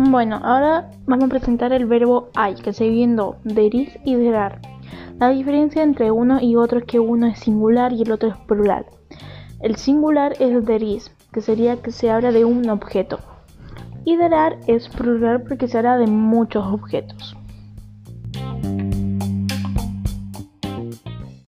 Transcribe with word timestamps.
Bueno, 0.00 0.40
ahora 0.44 0.92
vamos 1.06 1.24
a 1.24 1.28
presentar 1.28 1.72
el 1.72 1.86
verbo 1.86 2.28
hay, 2.36 2.54
que 2.54 2.72
se 2.72 2.88
viendo 2.88 3.34
deris 3.42 3.98
y 4.04 4.14
derar. 4.14 4.60
La 5.18 5.30
diferencia 5.30 5.82
entre 5.82 6.12
uno 6.12 6.38
y 6.40 6.54
otro 6.54 6.78
es 6.78 6.84
que 6.84 7.00
uno 7.00 7.26
es 7.26 7.40
singular 7.40 7.92
y 7.92 8.02
el 8.02 8.12
otro 8.12 8.28
es 8.28 8.36
plural. 8.46 8.86
El 9.60 9.74
singular 9.74 10.34
es 10.38 10.64
deris, 10.64 11.10
que 11.32 11.40
sería 11.40 11.82
que 11.82 11.90
se 11.90 12.12
habla 12.12 12.30
de 12.30 12.44
un 12.44 12.70
objeto. 12.70 13.18
Y 14.04 14.14
derar 14.14 14.58
es 14.68 14.88
plural 14.88 15.42
porque 15.42 15.66
se 15.66 15.78
habla 15.78 15.96
de 15.96 16.06
muchos 16.06 16.64
objetos. 16.64 17.36